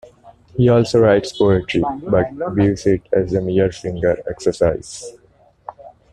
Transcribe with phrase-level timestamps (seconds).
[0.57, 5.11] He also writes poetry, but views it as a mere finger exercise.